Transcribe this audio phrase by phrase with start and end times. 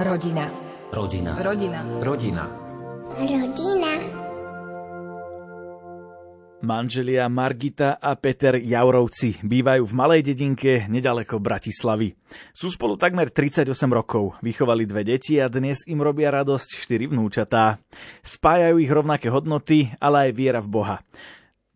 [0.00, 0.48] Rodina.
[0.96, 1.36] Rodina.
[1.36, 1.84] Rodina.
[2.00, 2.44] Rodina.
[3.20, 3.92] Rodina.
[6.64, 12.16] Manželia Margita a Peter Jaurovci bývajú v malej dedinke nedaleko Bratislavy.
[12.56, 17.76] Sú spolu takmer 38 rokov, vychovali dve deti a dnes im robia radosť štyri vnúčatá.
[18.24, 20.96] Spájajú ich rovnaké hodnoty, ale aj viera v Boha.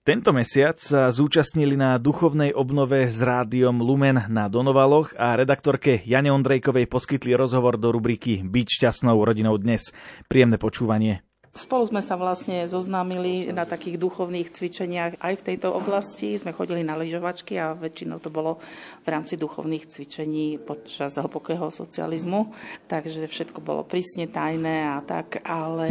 [0.05, 6.29] Tento mesiac sa zúčastnili na duchovnej obnove s rádiom Lumen na Donovaloch a redaktorke Jane
[6.29, 9.97] Ondrejkovej poskytli rozhovor do rubriky Byť šťastnou rodinou dnes.
[10.29, 11.25] Príjemné počúvanie.
[11.57, 16.37] Spolu sme sa vlastne zoznámili na takých duchovných cvičeniach aj v tejto oblasti.
[16.37, 18.61] Sme chodili na lyžovačky a väčšinou to bolo
[19.07, 22.53] v rámci duchovných cvičení počas hlbokého socializmu.
[22.93, 25.89] Takže všetko bolo prísne tajné a tak, ale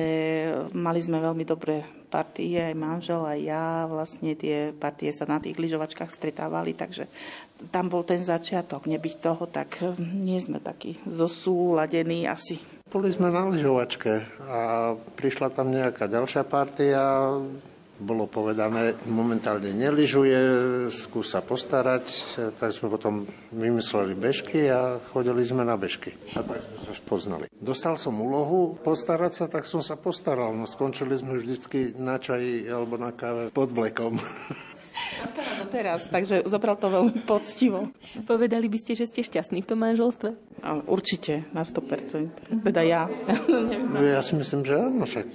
[0.70, 3.90] mali sme veľmi dobré partie, aj manžel, aj ja.
[3.90, 7.10] Vlastne tie partie sa na tých lyžovačkách stretávali, takže
[7.74, 8.86] tam bol ten začiatok.
[8.86, 12.62] Nebyť toho, tak nie sme takí zosúladení asi.
[12.86, 17.02] Boli sme na lyžovačke a prišla tam nejaká ďalšia partia,
[18.04, 20.40] bolo povedané, momentálne neližuje,
[20.92, 22.06] skúsa postarať,
[22.60, 23.24] tak sme potom
[23.56, 26.12] vymysleli bežky a chodili sme na bežky.
[26.36, 27.46] A tak sme sa spoznali.
[27.56, 30.52] Dostal som úlohu postarať sa, tak som sa postaral.
[30.52, 34.20] No skončili sme vždycky na čaji alebo na káve pod vlekom.
[34.94, 37.90] Zastáva teraz, takže zobral to veľmi poctivo.
[38.30, 40.38] Povedali by ste, že ste šťastní v tom manželstve?
[40.86, 42.62] Určite, na 100%.
[42.62, 43.10] Teda ja.
[43.94, 45.28] no, ja si myslím, že áno, však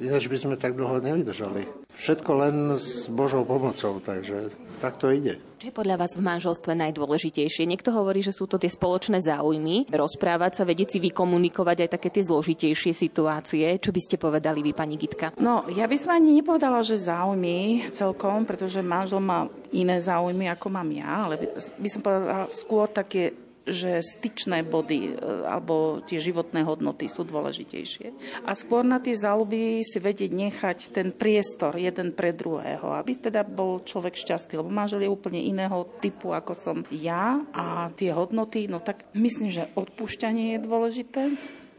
[0.00, 1.86] ináč by sme tak dlho nevydržali.
[1.96, 4.52] Všetko len s Božou pomocou, takže
[4.84, 5.40] tak to ide.
[5.56, 7.64] Čo je podľa vás v manželstve najdôležitejšie?
[7.64, 12.12] Niekto hovorí, že sú to tie spoločné záujmy, rozprávať sa, vedieť si vykomunikovať aj také
[12.12, 13.64] tie zložitejšie situácie.
[13.80, 15.32] Čo by ste povedali vy, pani Gitka?
[15.40, 20.68] No, ja by som ani nepovedala, že záujmy celkom, pretože manžel má iné záujmy, ako
[20.68, 21.40] mám ja, ale
[21.80, 28.14] by som povedala skôr také že styčné body e, alebo tie životné hodnoty sú dôležitejšie.
[28.46, 33.42] A skôr na tie záľuby si vedieť nechať ten priestor jeden pre druhého, aby teda
[33.42, 38.70] bol človek šťastný, lebo manžel je úplne iného typu, ako som ja a tie hodnoty,
[38.70, 41.22] no tak myslím, že odpúšťanie je dôležité,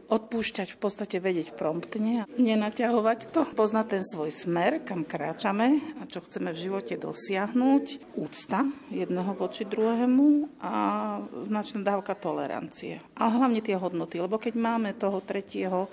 [0.08, 6.24] odpúšťať, v podstate vedieť promptne, nenaťahovať to, poznať ten svoj smer, kam kráčame a čo
[6.24, 10.74] chceme v živote dosiahnuť, úcta jedného voči druhému a
[11.44, 13.04] značná dávka tolerancie.
[13.20, 15.92] A hlavne tie hodnoty, lebo keď máme toho tretieho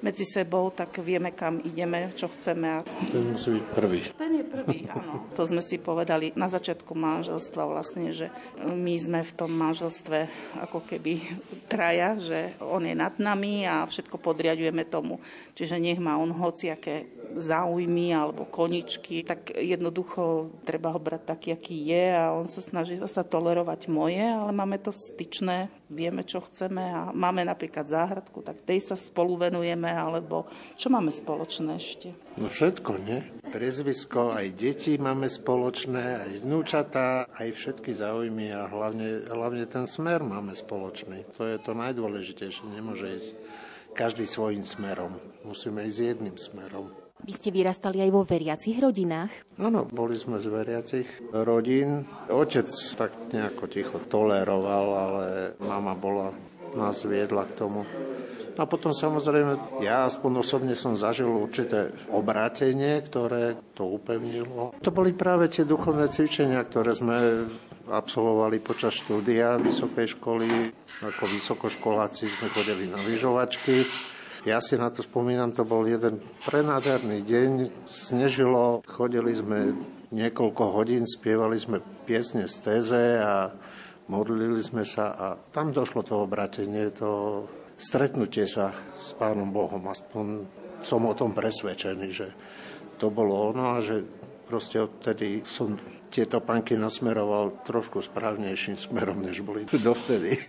[0.00, 2.84] medzi sebou, tak vieme, kam ideme, čo chceme.
[3.08, 4.00] Ten musí byť prvý.
[4.16, 5.28] Ten je prvý, áno.
[5.34, 8.32] To sme si povedali na začiatku manželstva vlastne, že
[8.64, 10.28] my sme v tom manželstve
[10.66, 11.20] ako keby
[11.70, 15.20] traja, že on je nad nami a všetko podriadujeme tomu.
[15.56, 21.76] Čiže nech má on hociaké záujmy alebo koničky, tak jednoducho treba ho brať taký, aký
[21.90, 26.82] je a on sa snaží zasa tolerovať moje, ale máme to styčné, vieme, čo chceme
[26.82, 32.08] a máme napríklad záhradku, tak tej sa spolu venujeme, alebo čo máme spoločné ešte?
[32.40, 33.20] No všetko, nie?
[33.52, 40.26] Prezvisko, aj deti máme spoločné, aj vnúčatá, aj všetky záujmy a hlavne, hlavne ten smer
[40.26, 41.22] máme spoločný.
[41.38, 43.30] To je to najdôležitejšie, nemôže ísť
[43.96, 45.16] každý svojim smerom.
[45.46, 46.92] Musíme ísť jedným smerom.
[47.24, 49.32] Vy ste vyrastali aj vo veriacich rodinách?
[49.56, 52.04] Áno, boli sme z veriacich rodín.
[52.28, 55.24] Otec tak nejako ticho toleroval, ale
[55.56, 56.28] mama bola,
[56.76, 57.88] nás viedla k tomu.
[58.56, 64.72] A potom samozrejme, ja aspoň osobne som zažil určité obrátenie, ktoré to upevnilo.
[64.80, 67.46] To boli práve tie duchovné cvičenia, ktoré sme
[67.86, 70.48] absolvovali počas štúdia vysokej školy.
[71.04, 73.84] Ako vysokoškoláci sme chodili na lyžovačky
[74.46, 77.50] ja si na to spomínam, to bol jeden prenádherný deň,
[77.90, 79.74] snežilo, chodili sme
[80.14, 83.50] niekoľko hodín, spievali sme piesne z téze a
[84.06, 87.42] modlili sme sa a tam došlo to obratenie, to
[87.76, 89.84] stretnutie sa s Pánom Bohom.
[89.86, 90.48] Aspoň
[90.80, 92.28] som o tom presvedčený, že
[92.96, 94.00] to bolo ono a že
[94.48, 95.76] proste odtedy som
[96.08, 100.48] tieto panky nasmeroval trošku správnejším smerom, než boli dovtedy.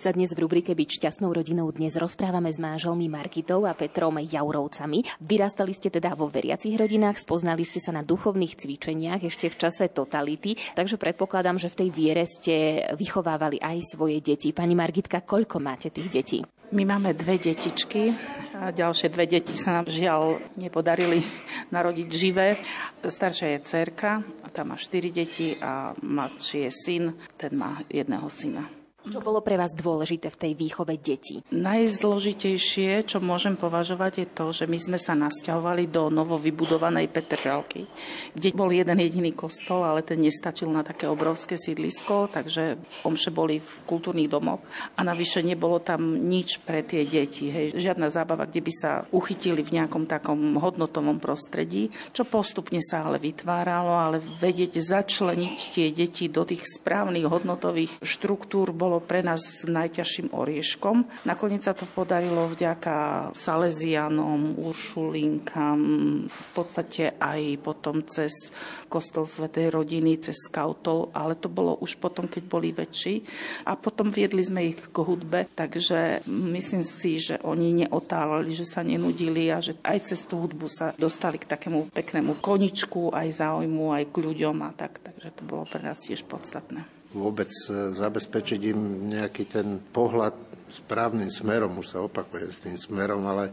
[0.00, 5.04] Sa dnes v rubrike Byť šťastnou rodinou dnes rozprávame s manželmi Markitou a Petrom Jaurovcami.
[5.20, 9.92] Vyrastali ste teda vo veriacich rodinách, spoznali ste sa na duchovných cvičeniach ešte v čase
[9.92, 14.56] totality, takže predpokladám, že v tej viere ste vychovávali aj svoje deti.
[14.56, 16.40] Pani Margitka, koľko máte tých detí?
[16.72, 18.08] My máme dve detičky
[18.56, 21.20] a ďalšie dve deti sa nám žiaľ nepodarili
[21.76, 22.56] narodiť živé.
[23.04, 24.24] Staršia je cerka,
[24.56, 27.04] tam má štyri deti a mladší je syn,
[27.36, 28.79] ten má jedného syna.
[29.00, 31.40] Čo bolo pre vás dôležité v tej výchove detí?
[31.48, 37.88] Najzložitejšie, čo môžem považovať, je to, že my sme sa nasťahovali do novo vybudovanej Petržalky,
[38.36, 42.76] kde bol jeden jediný kostol, ale ten nestačil na také obrovské sídlisko, takže
[43.08, 44.60] omše boli v kultúrnych domoch
[44.92, 47.48] a navyše nebolo tam nič pre tie deti.
[47.48, 47.80] Hej.
[47.80, 53.16] Žiadna zábava, kde by sa uchytili v nejakom takom hodnotovom prostredí, čo postupne sa ale
[53.16, 59.62] vytváralo, ale vedieť začleniť tie deti do tých správnych hodnotových štruktúr bolo bolo pre nás
[59.70, 61.22] najťažším orieškom.
[61.22, 65.78] Nakoniec sa to podarilo vďaka Salesianom, Uršulinkám,
[66.26, 68.50] v podstate aj potom cez
[68.90, 73.22] kostol Svetej rodiny, cez skautov, ale to bolo už potom, keď boli väčší.
[73.70, 78.82] A potom viedli sme ich k hudbe, takže myslím si, že oni neotálali, že sa
[78.82, 83.94] nenudili a že aj cez tú hudbu sa dostali k takému peknému koničku, aj záujmu,
[83.94, 84.98] aj k ľuďom a tak.
[84.98, 90.34] Takže to bolo pre nás tiež podstatné vôbec e, zabezpečiť im nejaký ten pohľad
[90.70, 93.50] správnym smerom, už sa opakuje s tým smerom, ale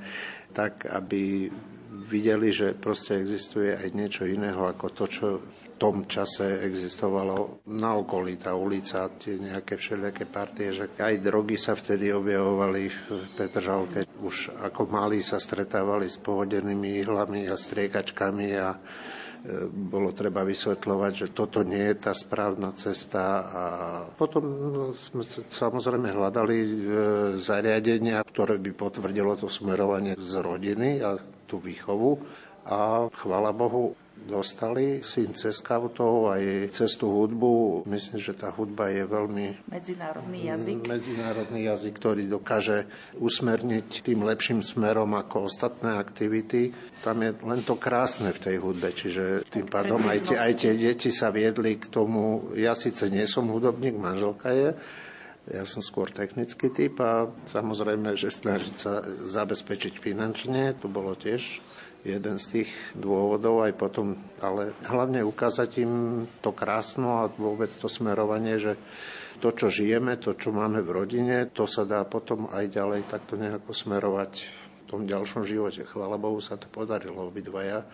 [0.53, 1.49] tak, aby
[2.05, 5.45] videli, že proste existuje aj niečo iného ako to, čo v
[5.77, 11.77] tom čase existovalo na okolí, tá ulica, tie nejaké všelijaké partie, že aj drogy sa
[11.77, 12.97] vtedy objavovali v
[13.37, 14.09] Petržalke.
[14.25, 18.73] Už ako mali sa stretávali s pohodenými ihlami a striekačkami a
[19.71, 23.63] bolo treba vysvetľovať, že toto nie je tá správna cesta a
[24.17, 26.69] potom no, sme samozrejme hľadali e,
[27.37, 31.15] zariadenia, ktoré by potvrdilo to smerovanie z rodiny a
[31.47, 32.19] tú výchovu.
[32.67, 37.85] A chvala Bohu dostali syn cez skautov aj cez tú hudbu.
[37.85, 39.69] Myslím, že tá hudba je veľmi...
[39.69, 40.89] Medzinárodný jazyk.
[40.89, 42.89] Medzinárodný jazyk, ktorý dokáže
[43.21, 46.73] usmerniť tým lepším smerom ako ostatné aktivity.
[47.05, 50.73] Tam je len to krásne v tej hudbe, čiže tým pádom aj tie, aj tie
[50.73, 52.51] deti sa viedli k tomu.
[52.57, 54.69] Ja síce nie som hudobník, manželka je,
[55.47, 61.63] Ja som skôr technický typ a samozrejme, že snažiť sa zabezpečiť finančne, to bolo tiež
[62.07, 65.93] jeden z tých dôvodov aj potom, ale hlavne ukázať im
[66.39, 68.79] to krásno a vôbec to smerovanie, že
[69.43, 73.37] to, čo žijeme, to, čo máme v rodine, to sa dá potom aj ďalej takto
[73.37, 75.85] nejako smerovať v tom ďalšom živote.
[75.85, 77.85] Chvála Bohu sa to podarilo obidvaja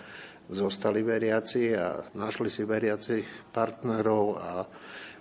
[0.49, 3.23] zostali veriaci a našli si veriacich
[3.55, 4.67] partnerov a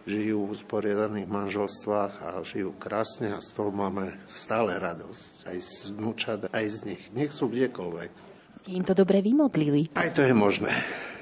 [0.03, 5.47] žijú v usporiadaných manželstvách a žijú krásne a z toho máme stále radosť.
[5.47, 7.03] Aj z vnúčat, aj z nich.
[7.15, 8.32] Nech sú kdekoľvek.
[8.62, 9.90] Ste im to dobre vymodlili?
[9.99, 10.71] Aj to je možné.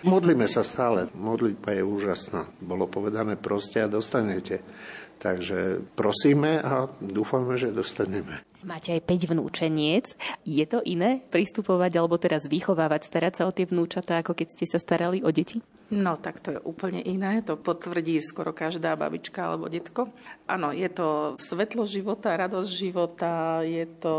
[0.05, 1.09] Modlíme sa stále.
[1.17, 2.45] Modlitba je úžasná.
[2.61, 4.61] Bolo povedané proste a dostanete.
[5.17, 8.45] Takže prosíme a dúfame, že dostaneme.
[8.61, 10.13] Máte aj 5 vnúčeniec.
[10.45, 14.65] Je to iné pristupovať alebo teraz vychovávať, starať sa o tie vnúčatá, ako keď ste
[14.69, 15.65] sa starali o deti?
[15.91, 17.43] No, tak to je úplne iné.
[17.51, 20.15] To potvrdí skoro každá babička alebo detko.
[20.47, 24.17] Áno, je to svetlo života, radosť života, je to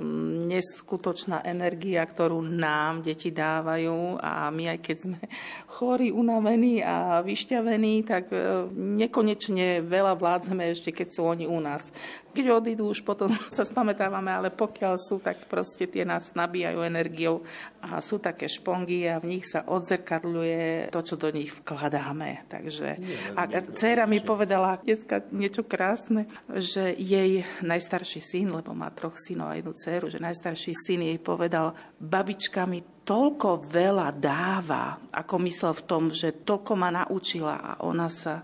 [0.00, 5.20] mm, neskutočná energia, ktorú nám deti dávajú a my aj keď sme
[5.68, 11.92] chorí, unavení a vyšťavení, tak e, nekonečne veľa vládzeme ešte, keď sú oni u nás.
[12.32, 17.44] Keď odídu, už potom sa spamätávame, ale pokiaľ sú, tak proste tie nás nabíjajú energiou
[17.84, 22.48] a sú také špongy a v nich sa odzrkadľuje to, čo do nich vkladáme.
[22.48, 22.88] Takže
[23.36, 23.42] a
[23.76, 29.58] dcera mi povedala dneska niečo krásne, že jej najstarší syn, lebo má troch synov a
[29.60, 35.86] jednu dceru, že najstarší syn jej povedal, babička mi toľko veľa dáva, ako myslel v
[35.86, 38.40] tom, že toľko ma naučila a ona sa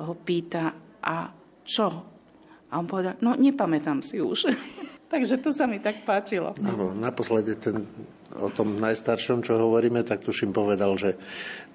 [0.00, 1.28] ho pýta, a
[1.64, 1.86] čo
[2.70, 4.54] a on povedal, no nepamätám si už.
[5.12, 6.54] Takže to sa mi tak páčilo.
[6.62, 7.82] Áno, naposledy ten,
[8.30, 11.18] o tom najstaršom, čo hovoríme, tak tuším povedal, že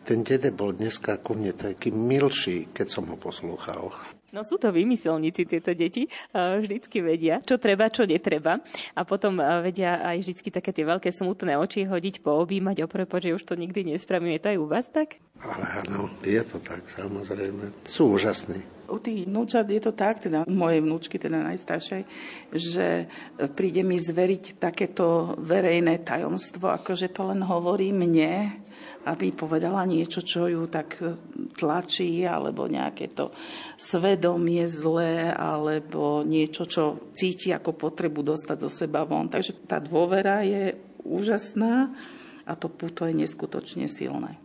[0.07, 3.91] ten dede bol dneska ku mne taký milší, keď som ho poslúchal.
[4.35, 8.59] No sú to vymyselníci tieto deti, vždycky vedia, čo treba, čo netreba.
[8.91, 13.43] A potom vedia aj vždycky také tie veľké smutné oči hodiť, poobímať, oprepoť, že už
[13.47, 14.35] to nikdy nespravím.
[14.35, 15.23] Je to aj u vás tak?
[15.39, 17.71] Ale áno, je to tak, samozrejme.
[17.87, 18.59] Sú úžasní.
[18.91, 22.05] U tých vnúčat je to tak, teda mojej vnúčky, teda najstaršej,
[22.53, 23.09] že
[23.57, 28.51] príde mi zveriť takéto verejné tajomstvo, akože to len hovorí mne,
[29.05, 30.97] aby povedala niečo, čo ju tak
[31.57, 33.29] tlačí, alebo nejaké to
[33.77, 39.29] svedomie zlé, alebo niečo, čo cíti ako potrebu dostať zo seba von.
[39.29, 40.73] Takže tá dôvera je
[41.05, 41.93] úžasná
[42.45, 44.44] a to puto je neskutočne silné.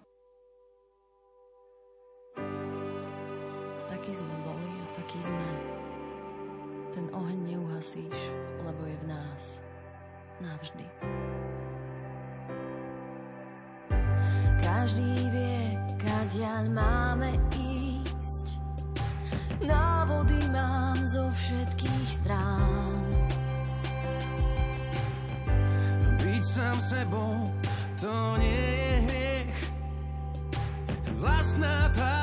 [14.81, 18.57] Každý vie, kadiaľ máme ísť.
[19.61, 23.05] Návody mám zo všetkých strán.
[26.17, 27.45] Byť sám sebou,
[28.01, 29.57] to nie je hriech.
[31.21, 32.20] Vlastná tvár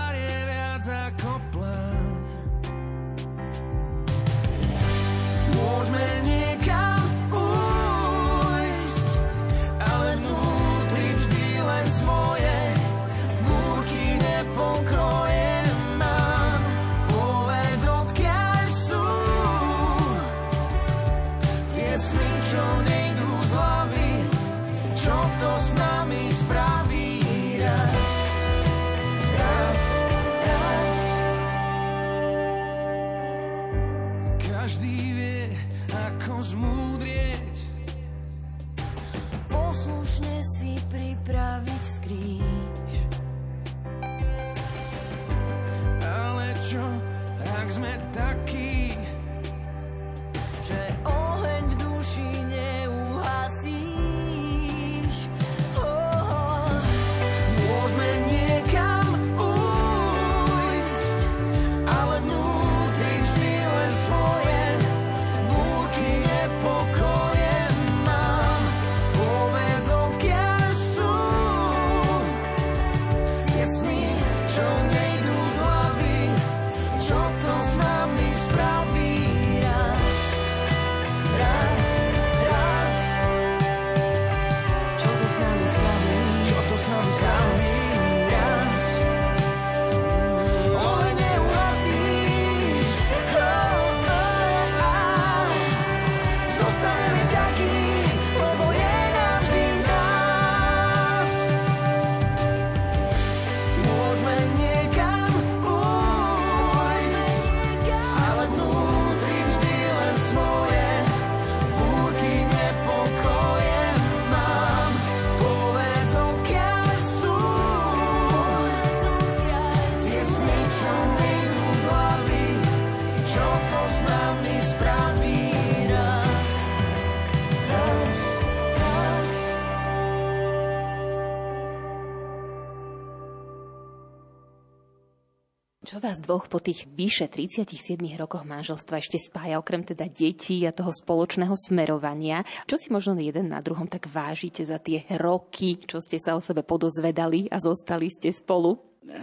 [135.87, 140.75] Čo vás dvoch po tých vyše 37 rokoch manželstva ešte spája, okrem teda detí a
[140.75, 142.43] toho spoločného smerovania?
[142.67, 146.43] Čo si možno jeden na druhom tak vážite za tie roky, čo ste sa o
[146.43, 148.75] sebe podozvedali a zostali ste spolu?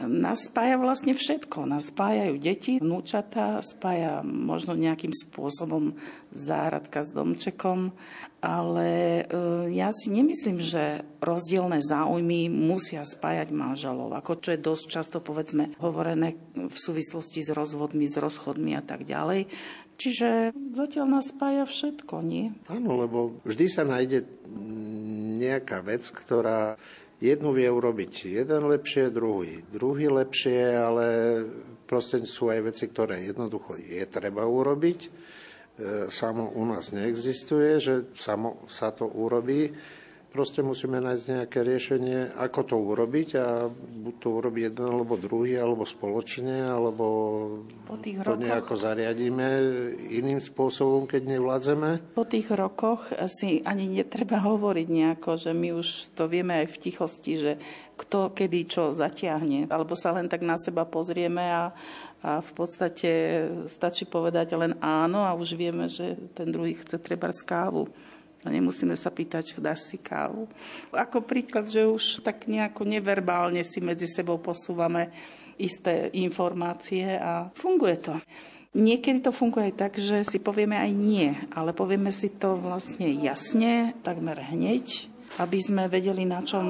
[0.09, 1.69] Nás spája vlastne všetko.
[1.69, 6.01] Nás spájajú deti, vnúčata, spája možno nejakým spôsobom
[6.33, 7.93] záhradka s domčekom,
[8.45, 9.23] ale e,
[9.73, 15.73] ja si nemyslím, že rozdielne záujmy musia spájať manželov, ako čo je dosť často povedzme
[15.81, 19.49] hovorené v súvislosti s rozvodmi, s rozchodmi a tak ďalej.
[19.97, 22.53] Čiže zatiaľ nás spája všetko, nie?
[22.69, 24.29] Áno, lebo vždy sa nájde
[25.41, 26.77] nejaká vec, ktorá
[27.23, 31.07] Jednu vie urobiť jeden lepšie, druhý, druhý lepšie, ale
[31.87, 35.09] proste sú aj veci, ktoré jednoducho je treba urobiť.
[35.75, 39.75] E, samo u nás neexistuje, že samo sa to urobí.
[40.35, 45.55] Proste musíme nájsť nejaké riešenie, ako to urobiť a buď to urobí jeden alebo druhý,
[45.55, 47.07] alebo spoločne, alebo
[47.87, 49.47] po tých to rokoch, nejako zariadíme
[50.11, 52.19] iným spôsobom, keď nevládzeme.
[52.19, 56.81] Po tých rokoch si ani netreba hovoriť nejako, že my už to vieme aj v
[56.83, 57.53] tichosti, že
[57.95, 61.71] kto kedy čo zatiahne, alebo sa len tak na seba pozrieme a,
[62.27, 63.11] a v podstate
[63.71, 67.87] stačí povedať len áno a už vieme, že ten druhý chce treba kávu.
[68.45, 70.45] A nemusíme sa pýtať, dáš si kávu.
[70.93, 75.09] Ako príklad, že už tak nejako neverbálne si medzi sebou posúvame
[75.57, 78.15] isté informácie a funguje to.
[78.75, 83.07] Niekedy to funguje aj tak, že si povieme aj nie, ale povieme si to vlastne
[83.23, 86.67] jasne, takmer hneď, aby sme vedeli, na čom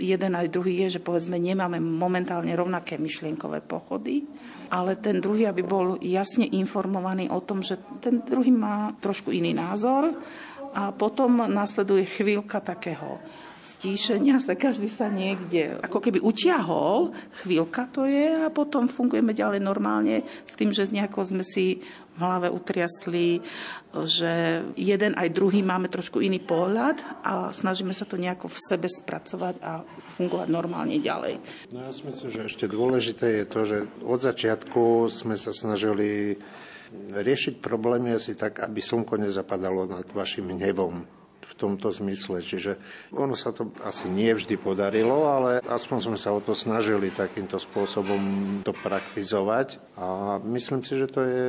[0.00, 4.24] jeden aj druhý je, že povedzme nemáme momentálne rovnaké myšlienkové pochody,
[4.72, 9.52] ale ten druhý, aby bol jasne informovaný o tom, že ten druhý má trošku iný
[9.52, 10.16] názor
[10.72, 13.20] a potom nasleduje chvíľka takého
[13.62, 19.62] stíšenia sa, každý sa niekde ako keby utiahol, chvíľka to je a potom fungujeme ďalej
[19.62, 21.78] normálne s tým, že nejako sme si
[22.20, 23.40] hlave utriasli,
[23.92, 28.88] že jeden aj druhý máme trošku iný pohľad a snažíme sa to nejako v sebe
[28.88, 29.80] spracovať a
[30.20, 31.40] fungovať normálne ďalej.
[31.72, 36.36] No ja si myslím, že ešte dôležité je to, že od začiatku sme sa snažili
[36.92, 41.08] riešiť problémy asi tak, aby slnko nezapadalo nad vašim hnevom
[41.52, 42.40] v tomto zmysle.
[42.40, 42.80] Čiže
[43.12, 47.60] ono sa to asi nie vždy podarilo, ale aspoň sme sa o to snažili takýmto
[47.60, 48.20] spôsobom
[48.64, 49.80] to praktizovať.
[50.00, 51.46] A myslím si, že to je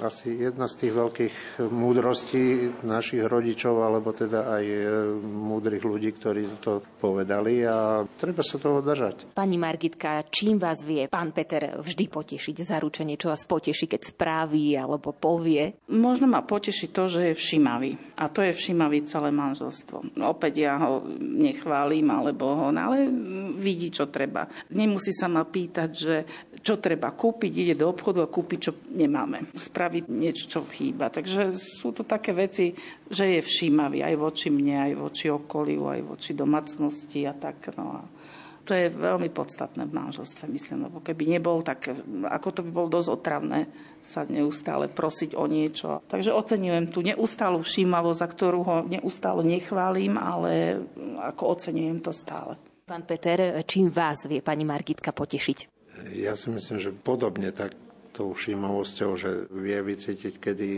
[0.00, 1.36] asi jedna z tých veľkých
[1.70, 4.78] múdrostí našich rodičov, alebo teda aj e,
[5.22, 9.36] múdrych ľudí, ktorí to povedali a treba sa toho držať.
[9.36, 14.74] Pani Margitka, čím vás vie pán Peter vždy potešiť, zaručenie, čo vás poteší, keď správí
[14.74, 15.78] alebo povie?
[15.92, 18.18] Možno ma poteší to, že je všimavý.
[18.18, 20.18] A to je všimavý celé manželstvo.
[20.22, 23.10] Opäť ja ho nechválim, alebo ho, no, ale
[23.54, 24.46] vidí, čo treba.
[24.74, 26.14] Nemusí sa ma pýtať, že
[26.64, 29.52] čo treba kúpiť, ide do obchodu a kúpiť, čo nemáme.
[29.52, 31.12] Spraviť niečo, čo chýba.
[31.12, 32.72] Takže sú to také veci,
[33.04, 37.76] že je všímavý aj voči mne, aj voči okoliu, aj voči domácnosti a tak.
[37.76, 38.02] No a
[38.64, 41.92] to je veľmi podstatné v manželstve, myslím, lebo keby nebol, tak
[42.24, 43.68] ako to by bolo dosť otravné
[44.00, 46.00] sa neustále prosiť o niečo.
[46.08, 50.80] Takže oceňujem tú neustálu všímavosť, za ktorú ho neustále nechválim, ale
[51.20, 52.56] ako oceňujem to stále.
[52.88, 55.73] Pán Peter, čím vás vie pani Margitka potešiť?
[56.14, 57.74] Ja si myslím, že podobne tak
[58.14, 60.70] tou všímavosťou, že vie vycítiť, kedy,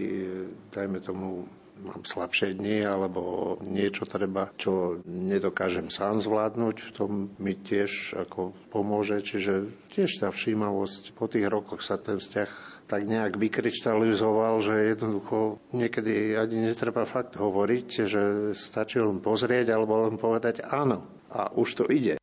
[0.73, 1.45] dajme tomu,
[1.85, 8.57] mám slabšie dni, alebo niečo treba, čo nedokážem sám zvládnuť, v tom mi tiež ako
[8.73, 9.21] pomôže.
[9.21, 12.51] Čiže tiež tá všímavosť, po tých rokoch sa ten vzťah
[12.87, 18.23] tak nejak vykryštalizoval, že jednoducho niekedy ani netreba fakt hovoriť, že
[18.55, 21.03] stačí len pozrieť alebo len povedať áno.
[21.35, 22.17] A už to ide.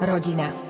[0.00, 0.69] Rodina.